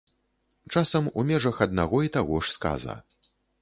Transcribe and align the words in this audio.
Часам 0.77 1.11
у 1.17 1.27
межах 1.33 1.63
аднаго 1.69 2.03
і 2.09 2.13
таго 2.19 2.43
ж 2.45 2.59
сказа. 2.59 3.01